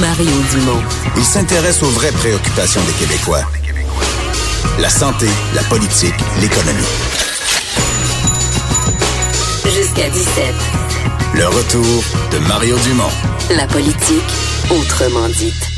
[0.00, 0.82] Mario Dumont.
[1.16, 3.42] Il s'intéresse aux vraies préoccupations des Québécois.
[4.80, 6.86] La santé, la politique, l'économie.
[9.64, 10.44] Jusqu'à 17.
[11.34, 13.10] Le retour de Mario Dumont.
[13.56, 14.22] La politique,
[14.70, 15.68] autrement dite.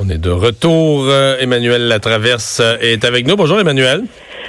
[0.00, 1.04] On est de retour.
[1.08, 3.36] Euh, Emmanuel Latraverse est avec nous.
[3.36, 4.04] Bonjour Emmanuel.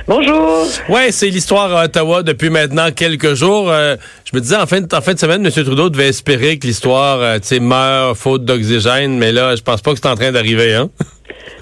[0.08, 0.66] Bonjour.
[0.90, 3.70] Ouais, c'est l'histoire à Ottawa depuis maintenant quelques jours.
[3.70, 3.96] Euh,
[4.32, 5.52] je me disais en fin, de, en fin de semaine, M.
[5.52, 9.98] Trudeau devait espérer que l'histoire, euh, meurt faute d'oxygène, mais là, je pense pas que
[9.98, 10.90] c'est en train d'arriver, hein?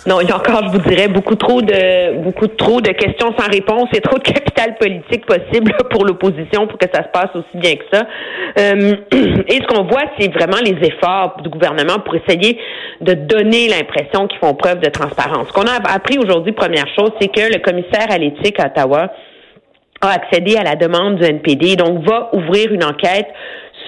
[0.06, 3.34] Non, il y a encore, je vous dirais, beaucoup trop de beaucoup trop de questions
[3.38, 7.30] sans réponse et trop de capital politique possible pour l'opposition pour que ça se passe
[7.36, 8.06] aussi bien que ça.
[8.60, 8.96] Euh,
[9.48, 12.58] et ce qu'on voit, c'est vraiment les efforts du gouvernement pour essayer
[13.02, 15.48] de donner l'impression qu'ils font preuve de transparence.
[15.50, 19.10] Ce qu'on a appris aujourd'hui, première chose, c'est que le commissaire à l'éthique à Ottawa
[20.02, 23.28] a accédé à la demande du NPD, donc va ouvrir une enquête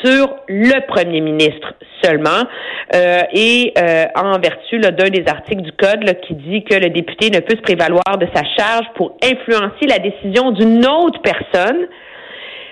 [0.03, 2.43] sur le premier ministre seulement.
[2.95, 7.29] Euh, et euh, en vertu d'un des articles du code qui dit que le député
[7.29, 11.87] ne peut se prévaloir de sa charge pour influencer la décision d'une autre personne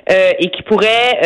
[0.09, 1.19] euh, et qui pourrait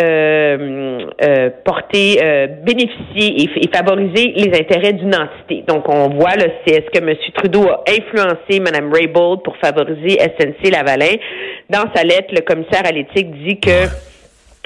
[1.63, 2.19] porter,
[2.63, 5.63] bénéficier et, favoriser les intérêts d'une entité.
[5.67, 7.15] Donc, on voit, là, c'est est-ce que M.
[7.35, 11.17] Trudeau a influencé Mme Raybould pour favoriser SNC-Lavalin.
[11.69, 13.87] Dans sa lettre, le commissaire à l'éthique dit que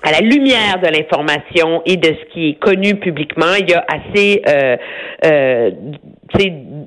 [0.06, 3.84] à la lumière de l'information et de ce qui est connu publiquement, il y a
[3.88, 4.78] assez euh,
[5.26, 5.72] euh,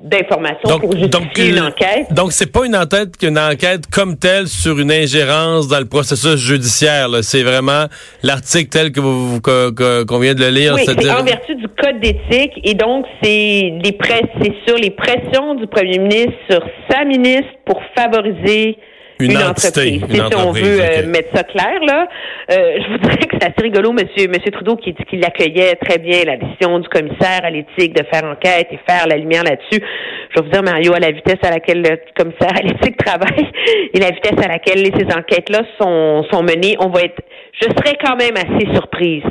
[0.09, 2.11] d'informations pour justifier une enquête.
[2.11, 6.35] Donc, c'est pas une enquête qu'une enquête comme telle sur une ingérence dans le processus
[6.35, 7.07] judiciaire.
[7.21, 7.85] C'est vraiment
[8.23, 10.73] l'article tel que vous qu'on vient de le lire.
[10.75, 13.97] Oui, c'est en vertu du code d'éthique et donc c'est les
[14.41, 18.77] c'est sur les pressions du premier ministre sur sa ministre pour favoriser
[19.19, 20.01] une, entreprise.
[20.09, 22.07] si on veut euh, mettre ça clair, là,
[22.51, 25.75] euh, je vous dirais que c'est assez rigolo, Monsieur, Monsieur Trudeau, qui dit qu'il accueillait
[25.75, 29.43] très bien la décision du commissaire à l'éthique de faire enquête et faire la lumière
[29.43, 29.83] là-dessus.
[30.29, 33.51] Je vais vous dire, Mario, à la vitesse à laquelle le commissaire à l'éthique travaille
[33.93, 37.21] et la vitesse à laquelle ces enquêtes-là sont, sont menées, on va être,
[37.61, 39.23] je serais quand même assez surprise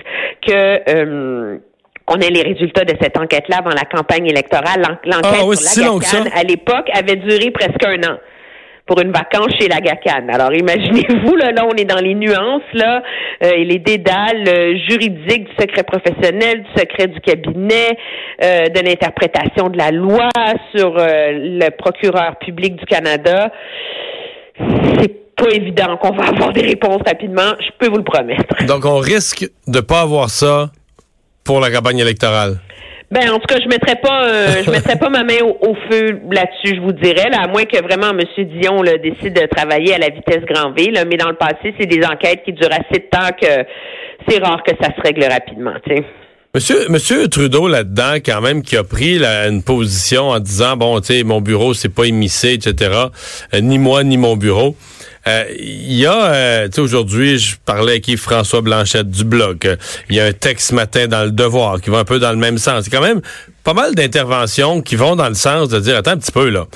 [0.46, 1.58] que euh,
[2.08, 4.98] on ait les résultats de cette enquête-là avant la campagne électorale.
[5.04, 8.18] L'enquête ah, sur la à l'époque avait duré presque un an
[8.88, 10.26] pour une vacance chez la GACAN.
[10.32, 13.02] Alors imaginez-vous, là, là, on est dans les nuances, là,
[13.44, 17.96] euh, et les dédales euh, juridiques du secret professionnel, du secret du cabinet,
[18.42, 20.30] euh, de l'interprétation de la loi
[20.74, 23.52] sur le procureur public du Canada.
[24.58, 28.64] C'est pas évident qu'on va avoir des réponses rapidement, je peux vous le promettre.
[28.66, 30.70] Donc on risque de pas avoir ça
[31.44, 32.58] pour la campagne électorale.
[33.10, 36.20] Ben en tout cas, je mettrais pas, euh, je mettrais pas ma main au, feu
[36.30, 38.20] là-dessus, je vous dirais, là, à moins que vraiment M.
[38.60, 40.90] Dion là, décide de travailler à la vitesse grand V.
[40.90, 43.64] Là, mais dans le passé, c'est des enquêtes qui durent assez de temps que
[44.28, 45.74] c'est rare que ça se règle rapidement.
[45.86, 46.04] sais.
[46.54, 51.14] Monsieur, Monsieur Trudeau là-dedans, quand même, qui a pris une position en disant bon, tu
[51.14, 52.90] sais, mon bureau c'est pas émissé, etc.
[53.54, 54.74] Euh, ni moi ni mon bureau.
[55.28, 59.76] Euh, il y a, euh, tu sais, aujourd'hui, je parlais avec Yves-François Blanchette du blog.
[60.08, 62.30] Il y a un texte ce matin dans Le Devoir qui va un peu dans
[62.30, 62.84] le même sens.
[62.84, 63.20] C'est quand même
[63.62, 66.66] pas mal d'interventions qui vont dans le sens de dire, attends un petit peu, là.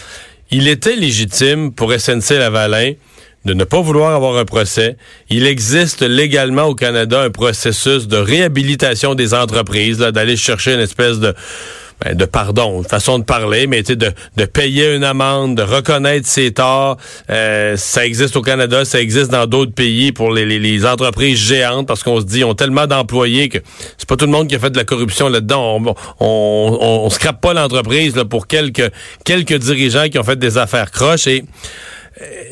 [0.50, 2.92] Il était légitime pour SNC-Lavalin
[3.46, 4.96] de ne pas vouloir avoir un procès.
[5.30, 11.19] Il existe légalement au Canada un processus de réhabilitation des entreprises, d'aller chercher une espèce
[11.19, 11.34] de
[12.04, 16.26] ben, de pardon, une façon de parler, mais de, de payer une amende, de reconnaître
[16.26, 16.96] ses torts.
[17.30, 21.86] Euh, ça existe au Canada, ça existe dans d'autres pays pour les, les, entreprises géantes
[21.86, 23.58] parce qu'on se dit, ils ont tellement d'employés que
[23.98, 25.80] c'est pas tout le monde qui a fait de la corruption là-dedans.
[25.80, 28.90] On, on, on, scrape pas l'entreprise pour quelques,
[29.25, 31.44] quelques dirigeants qui ont fait des affaires croches et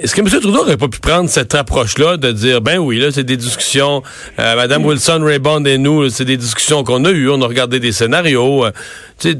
[0.02, 0.28] est-ce que M.
[0.28, 4.02] Trudeau n'aurait pas pu prendre cette approche-là de dire, ben oui, là, c'est des discussions,
[4.38, 7.80] euh, Mme Wilson, Raybond et nous, c'est des discussions qu'on a eues, on a regardé
[7.80, 8.64] des scénarios.
[8.64, 8.70] Euh,
[9.18, 9.38] tu sais,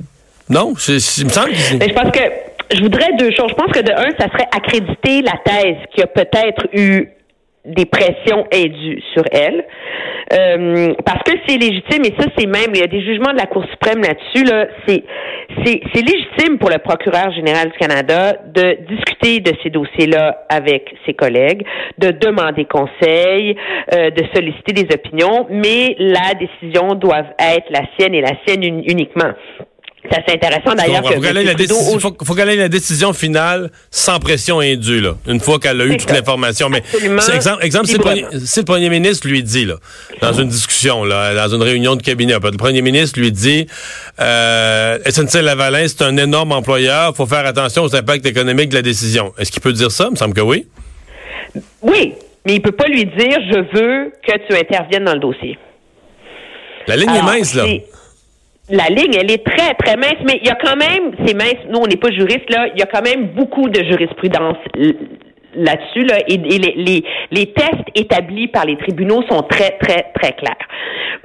[0.49, 0.95] non, il
[1.25, 2.21] me semble que Mais je pense que
[2.75, 3.51] je voudrais deux choses.
[3.51, 7.09] Je pense que de un, ça serait accréditer la thèse qui a peut-être eu
[7.65, 9.65] des pressions indues sur elle.
[10.33, 13.39] Euh, parce que c'est légitime, et ça, c'est même, il y a des jugements de
[13.39, 15.03] la Cour suprême là-dessus, là, c'est,
[15.65, 21.15] c'est légitime pour le procureur général du Canada de discuter de ces dossiers-là avec ses
[21.15, 21.65] collègues,
[21.99, 23.57] de demander conseil,
[23.93, 28.63] euh, de solliciter des opinions, mais la décision doit être la sienne et la sienne
[28.65, 29.33] uniquement.
[30.03, 31.03] C'est assez intéressant d'ailleurs.
[31.05, 31.15] Il
[32.25, 35.97] faut qu'elle ait la décision finale sans pression indue, là, une fois qu'elle a eu
[35.99, 36.71] toute l'information.
[36.71, 36.83] Mais
[37.35, 39.75] exemple, exemple si, le premier, ministre lui dit, là,
[40.23, 43.67] dans une discussion, là, dans une réunion de cabinet, le premier ministre lui dit
[44.21, 49.35] euh, SNC-Lavalin, c'est un énorme employeur, faut faire attention aux impacts économiques de la décision.
[49.39, 50.07] Est-ce qu'il peut dire ça?
[50.07, 50.67] Il me semble que oui.
[51.83, 52.15] Oui,
[52.47, 55.59] mais il peut pas lui dire je veux que tu interviennes dans le dossier.
[56.87, 57.67] La ligne est mince, là
[58.71, 61.67] la ligne, elle est très, très mince, mais il y a quand même, c'est mince,
[61.69, 64.57] nous, on n'est pas juriste, là, il y a quand même beaucoup de jurisprudence
[65.55, 70.33] là-dessus, là, et, les, les, les, tests établis par les tribunaux sont très, très, très
[70.33, 70.69] clairs.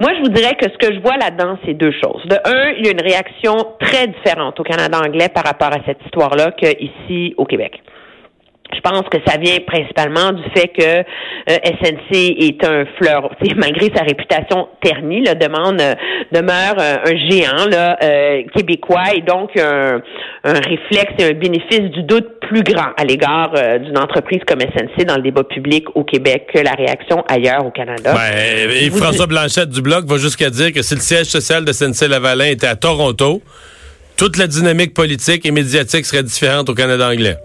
[0.00, 2.22] Moi, je vous dirais que ce que je vois là-dedans, c'est deux choses.
[2.26, 5.78] De un, il y a une réaction très différente au Canada anglais par rapport à
[5.86, 7.80] cette histoire-là qu'ici au Québec.
[8.86, 13.90] Je pense que ça vient principalement du fait que euh, SNC est un fleur, malgré
[13.94, 15.94] sa réputation ternie, là, demande euh,
[16.30, 17.96] demeure euh, un géant là,
[18.54, 20.00] québécois et donc un,
[20.44, 25.16] réflexe et un bénéfice du doute plus grand à l'égard d'une entreprise comme SNC dans
[25.16, 28.14] le débat public au Québec que la réaction ailleurs au Canada.
[28.14, 31.72] Ben, et François Blanchette du Bloc va jusqu'à dire que si le siège social de
[31.72, 33.42] SNC Lavalin était à Toronto,
[34.16, 37.36] toute la dynamique politique et médiatique serait différente au Canada anglais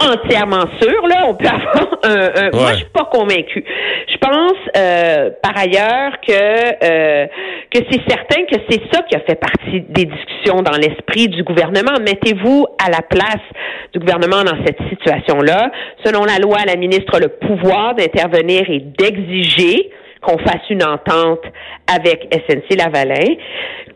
[0.00, 1.06] entièrement sûr.
[1.06, 2.50] Là, on peut avoir un.
[2.56, 3.64] Moi, je suis pas convaincue.
[4.08, 7.26] Je pense, euh, par ailleurs, que euh,
[7.70, 11.42] que c'est certain que c'est ça qui a fait partie des discussions dans l'esprit du
[11.42, 11.98] gouvernement.
[12.00, 13.44] Mettez-vous à la place
[13.92, 15.70] du gouvernement dans cette situation-là.
[16.04, 19.90] Selon la loi, la ministre a le pouvoir d'intervenir et d'exiger
[20.22, 21.40] qu'on fasse une entente
[21.86, 23.36] avec SNC Lavalin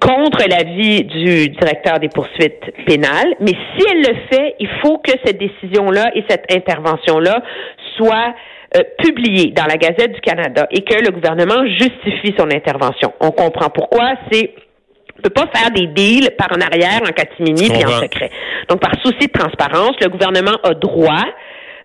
[0.05, 3.35] contre l'avis du directeur des poursuites pénales.
[3.41, 7.43] Mais si elle le fait, il faut que cette décision-là et cette intervention-là
[7.97, 8.35] soient
[8.77, 13.15] euh, publiées dans la Gazette du Canada et que le gouvernement justifie son intervention.
[13.21, 14.15] On comprend pourquoi.
[14.31, 14.53] C'est
[15.17, 18.31] on peut pas faire des deals par en arrière, en catimini, puis en secret.
[18.69, 21.25] Donc, par souci de transparence, le gouvernement a droit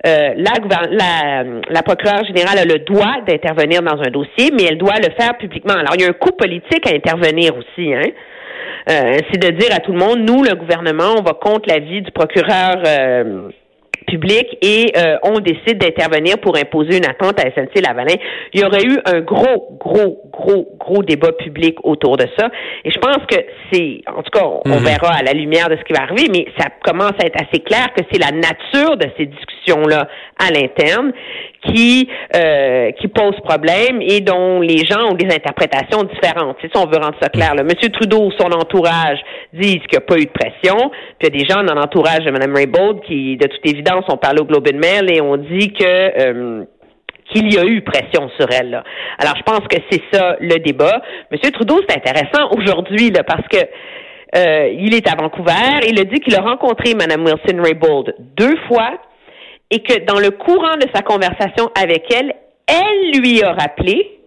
[0.07, 4.95] euh, la, la, procureure générale a le droit d'intervenir dans un dossier, mais elle doit
[4.97, 5.73] le faire publiquement.
[5.73, 7.93] Alors, il y a un coût politique à intervenir aussi.
[7.93, 8.09] Hein?
[8.89, 12.01] Euh, c'est de dire à tout le monde, nous, le gouvernement, on va contre l'avis
[12.01, 13.49] du procureur euh,
[14.07, 18.15] public et euh, on décide d'intervenir pour imposer une attente à SNC-Lavalin.
[18.53, 22.49] Il y aurait eu un gros, gros, gros, gros débat public autour de ça.
[22.85, 23.37] Et je pense que
[23.71, 24.83] c'est, en tout cas, on, mhm.
[24.83, 27.61] verra à la lumière de ce qui va arriver, mais ça commence à être assez
[27.61, 30.07] clair que c'est la nature de ces discussions-là
[30.39, 31.11] à l'interne
[31.67, 36.57] qui euh, qui pose problème et dont les gens ont des interprétations différentes.
[36.61, 37.53] C'est ça, on veut rendre ça clair.
[37.55, 37.63] Là.
[37.63, 39.19] Monsieur Trudeau, son entourage
[39.53, 40.89] disent qu'il n'y a pas eu de pression.
[41.19, 44.05] Puis il y a des gens dans l'entourage de Mme Raybould qui, de toute évidence,
[44.09, 46.63] ont parlé au Globe and Mail et ont dit que euh,
[47.31, 48.71] qu'il y a eu pression sur elle.
[48.71, 48.83] Là.
[49.19, 51.01] Alors, je pense que c'est ça le débat.
[51.31, 53.57] Monsieur Trudeau, c'est intéressant aujourd'hui là, parce que
[54.35, 55.87] euh, il est à Vancouver.
[55.87, 58.91] Il a dit qu'il a rencontré Mme Wilson Raybould deux fois
[59.71, 62.33] et que dans le courant de sa conversation avec elle,
[62.67, 64.19] elle lui a rappelé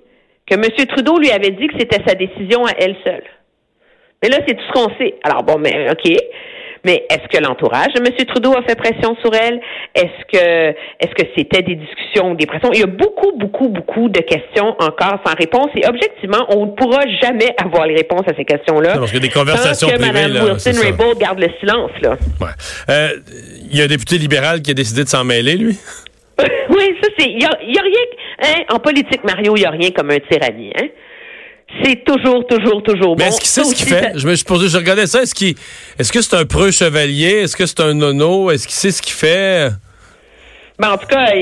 [0.46, 0.86] que M.
[0.88, 3.24] Trudeau lui avait dit que c'était sa décision à elle seule.
[4.22, 5.14] Mais là, c'est tout ce qu'on sait.
[5.24, 6.12] Alors bon, mais OK.
[6.84, 8.12] Mais est-ce que l'entourage de M.
[8.26, 9.60] Trudeau a fait pression sur elle?
[9.94, 12.70] Est-ce que est-ce que c'était des discussions ou des pressions?
[12.72, 16.70] Il y a beaucoup, beaucoup, beaucoup de questions encore sans réponse et objectivement, on ne
[16.72, 18.98] pourra jamais avoir les réponses à ces questions-là.
[18.98, 21.92] Parce que des conversations Mme Wilson-Raybould garde le silence.
[22.00, 22.16] Là.
[22.40, 22.48] Ouais.
[22.88, 23.08] Euh,
[23.70, 25.78] il y a un député libéral qui a décidé de s'en mêler, lui?
[26.70, 27.28] oui, ça c'est.
[27.28, 28.02] Il y a, rien.
[28.42, 30.72] Hein, en politique, Mario, il n'y a rien comme un tyrannie.
[30.76, 30.88] Hein?
[31.82, 33.24] C'est toujours, toujours, toujours bon.
[33.24, 34.12] est-ce qu'il sait ce qu'il fait?
[34.16, 35.22] Je me suis posé, je regardais ça.
[35.22, 35.54] Est-ce qu'il,
[35.98, 37.42] est-ce que c'est un preux chevalier?
[37.42, 38.50] Est-ce que c'est un nono?
[38.50, 39.70] Est-ce qu'il sait ce qu'il fait?
[40.78, 41.34] Ben, en tout cas,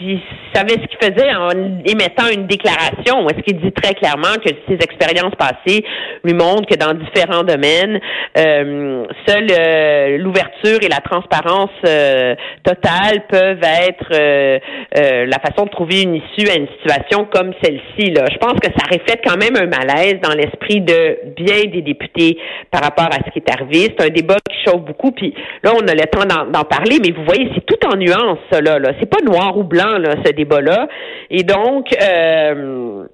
[0.00, 0.20] il
[0.54, 1.50] savait ce qu'il faisait en
[1.84, 3.28] émettant une déclaration.
[3.28, 5.84] Est-ce qu'il dit très clairement que ses expériences passées
[6.24, 8.00] lui montrent que dans différents domaines,
[8.38, 14.60] euh, seule euh, l'ouverture et la transparence euh, totale peuvent être
[14.92, 18.10] la façon de trouver une issue à une situation comme celle-ci.
[18.12, 18.24] Là.
[18.30, 22.38] Je pense que ça reflète quand même un malaise dans l'esprit de bien des députés
[22.70, 23.94] par rapport à ce qui est arrivé.
[23.96, 25.12] C'est un débat qui chauffe beaucoup.
[25.12, 28.38] Puis là, on a le temps d'en parler, mais vous voyez, c'est tout en nuances,
[28.50, 28.78] ça, là.
[28.78, 28.92] là.
[29.00, 30.88] C'est pas noir ou blanc, là, ce débat-là.
[31.30, 33.06] Et donc, euh,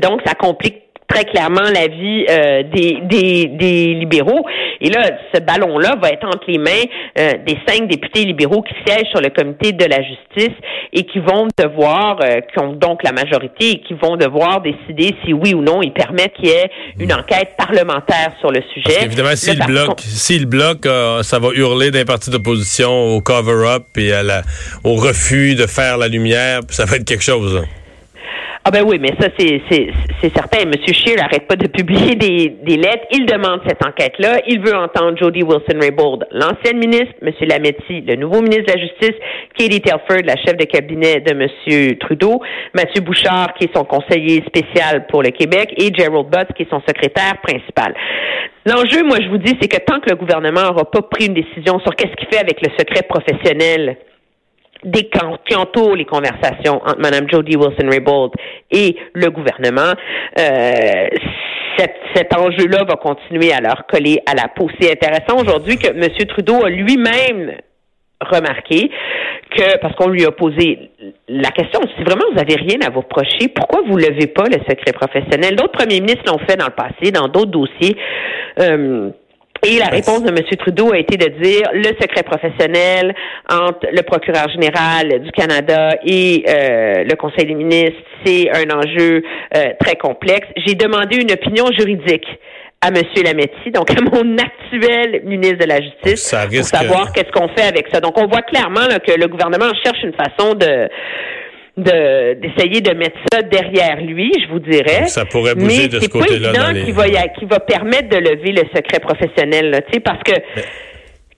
[0.00, 4.44] donc, ça complique très clairement l'avis euh, des, des, des, libéraux.
[4.80, 6.70] Et là, ce ballon-là va être entre les mains
[7.18, 10.56] euh, des cinq députés libéraux qui siègent sur le comité de la justice
[10.92, 15.14] et qui vont devoir, euh, qui ont donc la majorité et qui vont devoir décider
[15.24, 19.04] si oui ou non ils permettent qu'il y ait une enquête parlementaire sur le sujet.
[19.04, 20.86] évidemment, s'il bloque, s'il bloque,
[21.22, 24.42] ça va hurler d'un parti d'opposition au cover-up et à la,
[24.84, 27.62] au refus de faire la lumière, puis ça va être quelque chose.
[28.68, 30.66] Ah ben oui, mais ça c'est certain.
[30.66, 33.06] Monsieur Scheer n'arrête pas de publier des, des lettres.
[33.12, 34.40] Il demande cette enquête-là.
[34.48, 39.14] Il veut entendre Jody Wilson-Raybould, l'ancienne ministre, Monsieur Lametti, le nouveau ministre de la Justice,
[39.56, 42.42] Katie Telford, la chef de cabinet de Monsieur Trudeau,
[42.74, 46.70] Mathieu Bouchard, qui est son conseiller spécial pour le Québec, et Gerald Butts, qui est
[46.70, 47.94] son secrétaire principal.
[48.64, 51.34] L'enjeu, moi, je vous dis, c'est que tant que le gouvernement n'aura pas pris une
[51.34, 53.96] décision sur qu'est-ce qu'il fait avec le secret professionnel
[54.86, 55.10] des
[55.46, 58.32] qui entourent les conversations entre Mme Jody Wilson-Raybould
[58.70, 59.92] et le gouvernement,
[60.38, 61.08] euh,
[62.14, 64.70] cet, enjeu-là va continuer à leur coller à la peau.
[64.80, 66.08] C'est intéressant aujourd'hui que M.
[66.28, 67.52] Trudeau a lui-même
[68.20, 68.90] remarqué
[69.50, 70.90] que, parce qu'on lui a posé
[71.28, 74.58] la question, si vraiment vous avez rien à vous reprocher, pourquoi vous levez pas le
[74.68, 75.56] secret professionnel?
[75.56, 77.96] D'autres premiers ministres l'ont fait dans le passé, dans d'autres dossiers.
[78.60, 79.10] Euh,
[79.66, 80.38] et la réponse de M.
[80.58, 83.14] Trudeau a été de dire le secret professionnel
[83.50, 89.22] entre le procureur général du Canada et euh, le Conseil des ministres, c'est un enjeu
[89.56, 90.46] euh, très complexe.
[90.64, 92.26] J'ai demandé une opinion juridique
[92.80, 93.02] à M.
[93.24, 97.86] Lametti, donc à mon actuel ministre de la Justice, pour savoir qu'est-ce qu'on fait avec
[97.92, 98.00] ça.
[98.00, 100.88] Donc, on voit clairement que le gouvernement cherche une façon de de
[101.76, 105.06] d'essayer de mettre ça derrière lui, je vous dirais.
[105.08, 106.52] Ça pourrait bouger de ce côté-là.
[106.54, 110.32] C'est évident qui va qui va permettre de lever le secret professionnel, là, parce que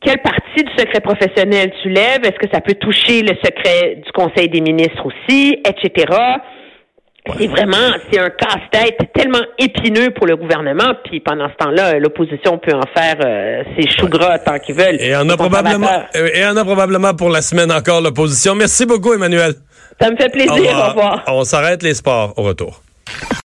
[0.01, 2.21] quelle partie du secret professionnel tu lèves?
[2.23, 6.07] Est-ce que ça peut toucher le secret du Conseil des ministres aussi, etc.
[7.37, 7.77] C'est vraiment,
[8.11, 12.87] c'est un casse-tête tellement épineux pour le gouvernement, puis pendant ce temps-là, l'opposition peut en
[12.97, 14.97] faire euh, ses choux gras tant qu'ils veulent.
[15.01, 18.55] Et en a probablement, et en a probablement pour la semaine encore l'opposition.
[18.55, 19.53] Merci beaucoup, Emmanuel.
[20.01, 20.53] Ça me fait plaisir.
[20.55, 21.25] Au revoir.
[21.27, 22.83] On s'arrête les sports au retour.